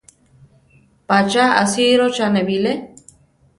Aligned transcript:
¿Pa 1.07 1.17
cha 1.29 1.45
asírochane 1.63 2.41
bilé? 2.49 2.73